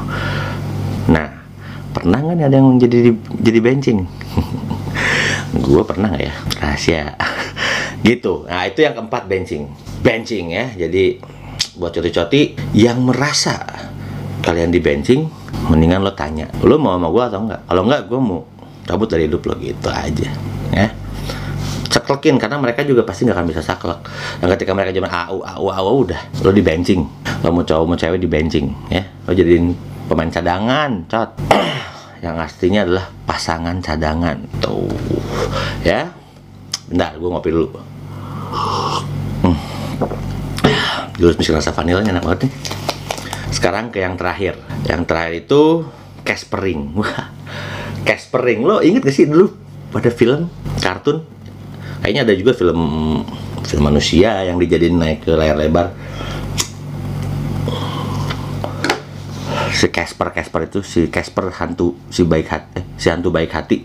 Nah, 1.13 1.29
pernah 1.93 2.19
nggak 2.25 2.49
ada 2.49 2.57
yang 2.57 2.81
jadi 2.81 3.13
jadi 3.45 3.59
benching? 3.61 4.01
gue 5.67 5.83
pernah 5.85 6.09
nggak 6.09 6.25
ya? 6.25 6.35
Rahasia. 6.65 7.05
Gitu. 8.03 8.47
Nah 8.49 8.67
itu 8.69 8.85
yang 8.85 8.95
keempat 8.97 9.27
benching. 9.27 9.65
Benching 10.01 10.47
ya. 10.53 10.73
Jadi 10.77 11.21
buat 11.77 11.93
coti-coti 11.93 12.57
yang 12.77 13.05
merasa 13.05 13.61
kalian 14.41 14.73
di 14.73 14.81
benching, 14.81 15.29
mendingan 15.69 16.01
lo 16.01 16.13
tanya, 16.17 16.49
lo 16.65 16.81
mau 16.81 16.97
sama 16.97 17.09
gue 17.13 17.25
atau 17.29 17.41
enggak? 17.45 17.61
Kalau 17.69 17.83
enggak, 17.85 18.03
gue 18.09 18.21
mau 18.21 18.41
cabut 18.91 19.07
dari 19.07 19.31
hidup 19.31 19.47
lo 19.47 19.55
gitu 19.63 19.87
aja 19.87 20.29
ya 20.75 20.89
ceklekin 21.91 22.43
karena 22.43 22.59
mereka 22.59 22.83
juga 22.83 23.07
pasti 23.07 23.23
nggak 23.27 23.37
akan 23.39 23.47
bisa 23.47 23.63
saklek 23.63 24.03
dan 24.43 24.47
ketika 24.59 24.75
mereka 24.75 24.91
cuma 24.95 25.11
au 25.11 25.43
au 25.47 25.67
au 25.71 25.95
udah 26.03 26.19
lo 26.43 26.51
di 26.51 26.63
benching 26.63 27.07
lo 27.47 27.55
mau 27.55 27.63
cowok 27.63 27.85
mau 27.87 27.95
cewek 27.95 28.19
di 28.19 28.27
benching 28.27 28.67
ya 28.91 29.03
lo 29.27 29.31
jadiin 29.31 29.75
pemain 30.11 30.31
cadangan 30.31 31.07
cot 31.07 31.39
yang 32.25 32.35
aslinya 32.39 32.83
adalah 32.83 33.07
pasangan 33.27 33.79
cadangan 33.79 34.39
tuh 34.59 34.91
ya 35.87 36.11
bentar 36.91 37.15
gue 37.15 37.29
ngopi 37.31 37.51
dulu 37.55 37.69
hmm. 39.47 39.57
Jurus 41.21 41.37
misi 41.37 41.53
rasa 41.53 41.77
vanilanya 41.77 42.17
enak 42.17 42.25
banget 42.25 42.41
nih. 42.49 42.53
Sekarang 43.53 43.93
ke 43.93 44.01
yang 44.01 44.17
terakhir. 44.17 44.57
Yang 44.89 45.03
terakhir 45.05 45.35
itu 45.45 45.85
Caspering. 46.25 46.81
Wah 46.99 47.29
Caspering. 48.09 48.65
Lo 48.65 48.81
inget 48.81 49.05
gak 49.05 49.13
sih 49.13 49.29
dulu 49.29 49.53
pada 49.93 50.09
film 50.09 50.49
kartun? 50.81 51.21
Kayaknya 52.01 52.25
ada 52.25 52.33
juga 52.33 52.57
film 52.57 52.81
film 53.69 53.85
manusia 53.85 54.41
yang 54.49 54.57
dijadiin 54.57 54.97
naik 54.97 55.29
ke 55.29 55.37
layar 55.37 55.61
lebar. 55.61 55.93
Si 59.77 59.93
Casper 59.93 60.33
Casper 60.33 60.73
itu 60.73 60.81
si 60.81 61.13
Casper 61.13 61.53
hantu 61.53 62.01
si 62.09 62.25
baik 62.25 62.49
hati 62.49 62.81
eh, 62.81 62.85
si 62.97 63.13
hantu 63.13 63.29
baik 63.29 63.53
hati. 63.53 63.85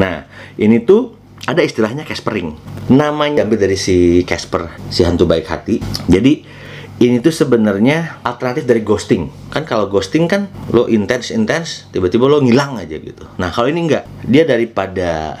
Nah 0.00 0.24
ini 0.56 0.80
tuh 0.80 1.20
ada 1.44 1.60
istilahnya 1.60 2.08
Caspering. 2.08 2.56
Namanya 2.88 3.44
ambil 3.44 3.60
dari 3.60 3.76
si 3.76 4.24
Casper 4.24 4.72
si 4.88 5.04
hantu 5.04 5.28
baik 5.28 5.44
hati. 5.44 5.76
Jadi 6.08 6.61
ini 7.02 7.18
tuh 7.18 7.34
sebenarnya 7.34 8.22
alternatif 8.22 8.62
dari 8.62 8.86
ghosting. 8.86 9.26
Kan 9.50 9.66
kalau 9.66 9.90
ghosting 9.90 10.30
kan 10.30 10.46
lo 10.70 10.86
intens 10.86 11.34
intens 11.34 11.90
tiba-tiba 11.90 12.30
lo 12.30 12.38
ngilang 12.38 12.78
aja 12.78 12.94
gitu. 12.94 13.26
Nah 13.42 13.50
kalau 13.50 13.66
ini 13.66 13.90
enggak. 13.90 14.06
Dia 14.22 14.46
daripada 14.46 15.34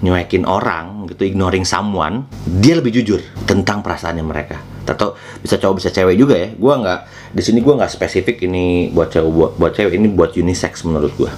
nyuekin 0.00 0.48
orang 0.48 1.06
gitu 1.12 1.28
ignoring 1.28 1.62
someone 1.62 2.26
dia 2.42 2.74
lebih 2.74 2.90
jujur 2.90 3.20
tentang 3.44 3.84
perasaannya 3.84 4.24
mereka. 4.24 4.56
Atau 4.88 5.14
bisa 5.44 5.60
cowok 5.60 5.84
bisa 5.84 5.92
cewek 5.92 6.16
juga 6.16 6.34
ya. 6.40 6.48
Gua 6.56 6.80
nggak 6.80 7.00
di 7.36 7.42
sini 7.44 7.60
gua 7.60 7.84
nggak 7.84 7.92
spesifik 7.92 8.48
ini 8.48 8.88
buat 8.88 9.12
cowok 9.12 9.30
buat, 9.30 9.52
buat 9.60 9.72
cewek 9.76 9.94
ini 10.00 10.08
buat 10.08 10.32
unisex 10.32 10.80
menurut 10.88 11.12
gua. 11.20 11.30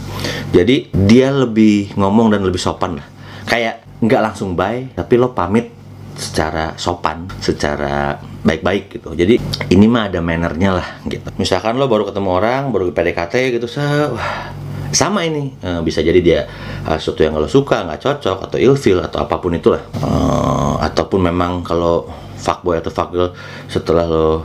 Jadi 0.54 0.95
dia 0.95 1.35
lebih 1.35 1.99
ngomong 1.99 2.31
dan 2.31 2.47
lebih 2.47 2.62
sopan 2.62 3.02
lah. 3.02 3.07
Kayak 3.50 3.83
nggak 3.99 4.23
langsung 4.23 4.54
bye 4.54 4.95
tapi 4.95 5.19
lo 5.19 5.35
pamit 5.35 5.66
secara 6.14 6.78
sopan, 6.78 7.26
secara 7.43 8.23
baik-baik 8.44 9.00
gitu. 9.00 9.16
Jadi 9.16 9.40
ini 9.72 9.86
mah 9.88 10.12
ada 10.12 10.20
mannernya 10.20 10.70
lah 10.76 10.88
gitu. 11.08 11.32
Misalkan 11.40 11.80
lo 11.80 11.88
baru 11.88 12.04
ketemu 12.04 12.30
orang, 12.30 12.62
baru 12.70 12.92
PDKT 12.92 13.56
gitu, 13.56 13.66
se 13.66 13.80
wah, 13.80 14.52
sama 14.94 15.24
ini 15.26 15.56
Eh, 15.64 15.80
bisa 15.80 16.04
jadi 16.04 16.20
dia 16.20 16.40
eh, 16.84 16.96
sesuatu 17.00 17.24
yang 17.24 17.34
lo 17.40 17.48
suka, 17.48 17.82
nggak 17.88 18.04
cocok 18.04 18.38
atau 18.46 18.58
ilfil 18.60 19.00
atau 19.00 19.24
apa 19.24 19.40
pun 19.40 19.56
itulah. 19.56 19.80
Eh, 19.96 20.74
ataupun 20.84 21.24
memang 21.24 21.64
kalau 21.64 22.04
fuckboy 22.36 22.76
atau 22.76 22.92
fuckgirl 22.92 23.32
setelah 23.66 24.04
lo 24.04 24.44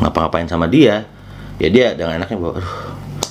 ngapa-ngapain 0.00 0.48
sama 0.48 0.64
dia, 0.66 1.04
ya 1.60 1.68
dia 1.68 1.92
dengan 1.92 2.16
enaknya 2.20 2.40
bahwa, 2.40 2.60
aduh, 2.60 2.76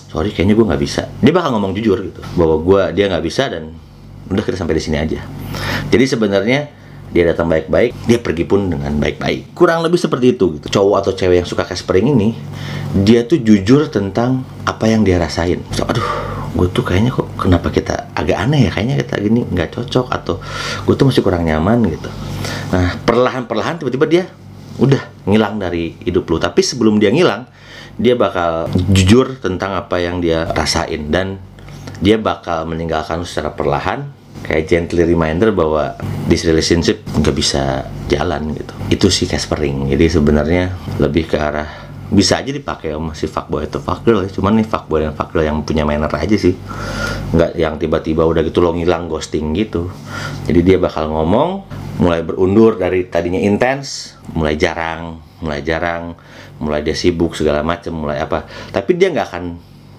sorry 0.10 0.30
kayaknya 0.30 0.54
gue 0.54 0.66
nggak 0.70 0.82
bisa. 0.82 1.10
Dia 1.22 1.34
bakal 1.34 1.58
ngomong 1.58 1.74
jujur 1.74 1.98
gitu, 2.06 2.22
bahwa 2.38 2.62
gue 2.62 2.82
dia 2.94 3.10
nggak 3.10 3.26
bisa 3.26 3.50
dan 3.50 3.74
udah 4.30 4.44
kita 4.46 4.58
sampai 4.58 4.78
di 4.78 4.84
sini 4.86 4.98
aja. 5.02 5.22
Jadi 5.90 6.06
sebenarnya 6.06 6.70
dia 7.16 7.32
datang 7.32 7.48
baik-baik, 7.48 7.96
dia 8.12 8.20
pergi 8.20 8.44
pun 8.44 8.68
dengan 8.68 8.92
baik-baik. 9.00 9.56
Kurang 9.56 9.88
lebih 9.88 9.96
seperti 9.96 10.36
itu 10.36 10.60
gitu. 10.60 10.68
Cowok 10.68 11.00
atau 11.00 11.12
cewek 11.16 11.40
yang 11.40 11.48
suka 11.48 11.64
caspering 11.64 12.12
ini, 12.12 12.36
dia 12.92 13.24
tuh 13.24 13.40
jujur 13.40 13.88
tentang 13.88 14.44
apa 14.68 14.92
yang 14.92 15.08
dia 15.08 15.16
rasain. 15.16 15.64
So, 15.72 15.88
aduh, 15.88 16.04
gue 16.60 16.68
tuh 16.76 16.84
kayaknya 16.84 17.16
kok 17.16 17.32
kenapa 17.40 17.72
kita 17.72 18.12
agak 18.12 18.36
aneh 18.36 18.68
ya, 18.68 18.72
kayaknya 18.76 18.96
kita 19.00 19.16
gini 19.24 19.48
nggak 19.48 19.80
cocok 19.80 20.12
atau 20.12 20.44
gue 20.84 20.96
tuh 21.00 21.08
masih 21.08 21.24
kurang 21.24 21.48
nyaman 21.48 21.88
gitu. 21.88 22.12
Nah, 22.76 23.00
perlahan-perlahan 23.08 23.80
tiba-tiba 23.80 24.06
dia 24.12 24.24
udah 24.76 25.00
ngilang 25.24 25.56
dari 25.56 25.96
hidup 26.04 26.28
lu. 26.28 26.36
Tapi 26.36 26.60
sebelum 26.60 27.00
dia 27.00 27.16
ngilang, 27.16 27.48
dia 27.96 28.20
bakal 28.20 28.68
jujur 28.92 29.40
tentang 29.40 29.72
apa 29.80 30.04
yang 30.04 30.20
dia 30.20 30.52
rasain 30.52 31.08
dan 31.08 31.40
dia 32.04 32.20
bakal 32.20 32.68
meninggalkan 32.68 33.24
secara 33.24 33.56
perlahan 33.56 34.12
kayak 34.44 34.68
gently 34.68 35.08
reminder 35.08 35.56
bahwa 35.56 35.96
this 36.28 36.44
relationship 36.44 37.00
nggak 37.16 37.36
bisa 37.36 37.88
jalan 38.12 38.52
gitu. 38.58 38.74
Itu 38.92 39.08
sih 39.08 39.30
Caspering. 39.30 39.88
Jadi 39.94 40.06
sebenarnya 40.12 40.76
lebih 41.00 41.30
ke 41.32 41.38
arah 41.40 41.86
bisa 42.06 42.38
aja 42.38 42.54
dipakai 42.54 42.94
sama 42.94 43.18
si 43.18 43.26
fuckboy 43.26 43.66
atau 43.66 43.82
fuckgirl 43.82 44.26
ya. 44.26 44.30
Cuman 44.30 44.62
nih 44.62 44.68
fuckboy 44.68 45.02
dan 45.02 45.14
fuckgirl 45.18 45.46
yang 45.48 45.58
punya 45.66 45.88
manner 45.88 46.12
aja 46.12 46.38
sih. 46.38 46.54
Nggak 47.34 47.52
yang 47.58 47.76
tiba-tiba 47.82 48.22
udah 48.28 48.46
gitu 48.46 48.62
lo 48.62 48.78
ngilang 48.78 49.10
ghosting 49.10 49.56
gitu. 49.58 49.90
Jadi 50.46 50.60
dia 50.62 50.78
bakal 50.78 51.10
ngomong 51.10 51.66
mulai 51.98 52.22
berundur 52.22 52.76
dari 52.76 53.08
tadinya 53.08 53.40
intens 53.40 54.20
mulai 54.36 54.60
jarang 54.60 55.24
mulai 55.40 55.64
jarang 55.64 56.12
mulai 56.60 56.84
dia 56.84 56.96
sibuk 56.96 57.34
segala 57.36 57.66
macem 57.66 57.92
mulai 57.92 58.22
apa. 58.22 58.46
Tapi 58.72 58.96
dia 58.96 59.12
nggak 59.12 59.28
akan 59.32 59.44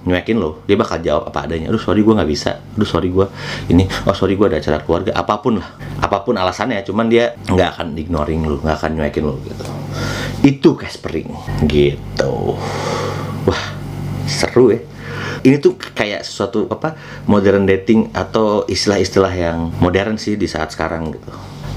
nyuekin 0.06 0.38
lo 0.38 0.62
dia 0.64 0.78
bakal 0.78 1.02
jawab 1.02 1.28
apa 1.28 1.50
adanya. 1.50 1.68
Aduh 1.68 1.82
sorry 1.82 2.06
gue 2.06 2.14
nggak 2.14 2.30
bisa. 2.30 2.62
Aduh 2.78 2.88
sorry 2.88 3.10
gue 3.10 3.26
ini 3.68 3.84
oh 4.06 4.14
sorry 4.14 4.38
gue 4.38 4.46
ada 4.46 4.62
acara 4.62 4.78
keluarga. 4.80 5.10
Apa 5.12 5.42
pun 5.42 5.58
lah. 5.58 5.68
Apa 5.98 6.22
pun 6.22 6.38
alasannya 6.38 6.80
cuman 6.86 7.10
dia 7.10 7.34
nggak 7.50 7.68
akan 7.76 7.98
ignoring 7.98 8.46
lo 8.46 8.62
nggak 8.62 8.76
akan 8.78 8.90
nyuekin 8.96 9.24
lo 9.26 9.34
gitu. 9.42 9.64
Itu 10.46 10.68
caspering 10.78 11.28
gitu. 11.66 12.54
Wah 13.44 13.64
seru 14.30 14.70
ya. 14.72 14.80
Ini 15.46 15.62
tuh 15.62 15.78
kayak 15.78 16.26
sesuatu 16.26 16.66
apa 16.66 16.98
modern 17.30 17.66
dating 17.70 18.10
atau 18.10 18.66
istilah-istilah 18.66 19.34
yang 19.34 19.58
modern 19.78 20.18
sih 20.18 20.34
di 20.34 20.50
saat 20.50 20.74
sekarang 20.74 21.14
gitu. 21.14 21.30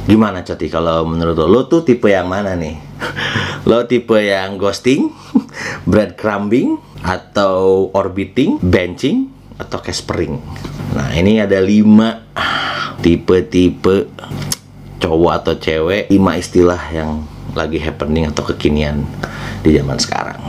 Gimana 0.09 0.41
Coti 0.41 0.73
kalau 0.73 1.05
menurut 1.05 1.37
lo? 1.37 1.45
Lo 1.45 1.61
tuh 1.69 1.85
tipe 1.85 2.09
yang 2.09 2.25
mana 2.25 2.57
nih? 2.57 2.81
Lo 3.69 3.85
tipe 3.85 4.17
yang 4.17 4.57
ghosting 4.57 5.13
breadcrumbing 5.91 6.81
atau 7.03 7.87
orbiting 7.95 8.59
benching 8.59 9.31
atau 9.59 9.79
caspering. 9.83 10.39
Nah 10.95 11.11
ini 11.15 11.43
ada 11.43 11.59
lima 11.59 12.23
tipe-tipe 13.03 14.11
cowok 14.99 15.33
atau 15.43 15.53
cewek 15.55 16.11
lima 16.11 16.35
istilah 16.35 16.79
yang 16.91 17.23
lagi 17.55 17.79
happening 17.81 18.27
atau 18.29 18.43
kekinian 18.51 19.03
di 19.63 19.75
zaman 19.75 19.99
sekarang. 19.99 20.39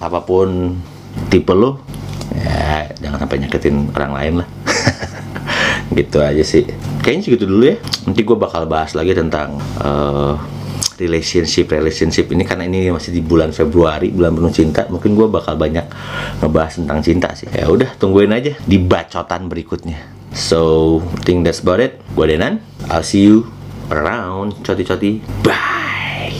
Apa 0.00 0.24
pun 0.24 0.80
tipe 1.28 1.52
lo 1.52 1.80
ya 2.34 2.88
jangan 3.00 3.24
sampai 3.24 3.38
nyakitin 3.44 3.76
orang 3.92 4.12
lain 4.12 4.34
lah. 4.44 4.48
Gitu 5.96 6.18
aja 6.20 6.42
sih. 6.42 6.64
Kayaknya 7.04 7.22
segitu 7.22 7.44
dulu 7.44 7.64
ya. 7.68 7.76
Nanti 8.08 8.20
gue 8.24 8.36
bakal 8.36 8.64
bahas 8.64 8.96
lagi 8.96 9.12
tentang 9.12 9.60
uh, 9.78 10.34
relationship 11.04 11.68
relationship 11.68 12.32
ini 12.32 12.48
karena 12.48 12.64
ini 12.64 12.88
masih 12.88 13.12
di 13.12 13.20
bulan 13.20 13.52
Februari 13.52 14.08
bulan 14.08 14.32
penuh 14.32 14.52
cinta 14.52 14.88
mungkin 14.88 15.12
gue 15.12 15.28
bakal 15.28 15.60
banyak 15.60 15.84
ngebahas 16.40 16.80
tentang 16.80 17.04
cinta 17.04 17.28
sih. 17.36 17.46
Ya 17.52 17.68
udah 17.68 17.92
tungguin 18.00 18.32
aja 18.32 18.56
di 18.64 18.80
bacotan 18.80 19.52
berikutnya. 19.52 20.00
So 20.32 20.98
I 21.14 21.20
think 21.22 21.44
that's 21.44 21.60
about 21.60 21.84
it. 21.84 22.00
Gue 22.16 22.32
Denan 22.32 22.64
I'll 22.88 23.04
see 23.04 23.28
you 23.28 23.44
around. 23.92 24.64
Coti 24.64 24.82
coti 24.82 25.20
bye 25.44 26.32